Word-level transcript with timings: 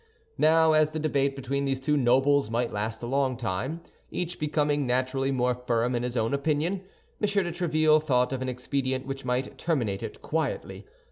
Now, 0.39 0.73
as 0.73 0.89
the 0.89 0.99
debate 0.99 1.35
between 1.35 1.65
these 1.65 1.79
two 1.79 1.95
nobles 1.95 2.49
might 2.49 2.73
last 2.73 3.03
a 3.03 3.05
long 3.05 3.37
time, 3.37 3.81
each 4.09 4.39
becoming, 4.39 4.87
naturally, 4.87 5.31
more 5.31 5.53
firm 5.53 5.93
in 5.93 6.01
his 6.01 6.17
own 6.17 6.33
opinion, 6.33 6.77
M. 7.21 7.27
de 7.27 7.51
Tréville 7.51 8.01
thought 8.01 8.33
of 8.33 8.41
an 8.41 8.49
expedient 8.49 9.05
which 9.05 9.25
might 9.25 9.59
terminate 9.59 10.01
it 10.01 10.19
quietly. 10.23 10.87